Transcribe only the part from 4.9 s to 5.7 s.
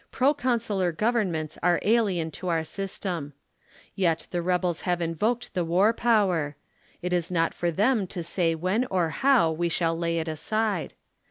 invoked the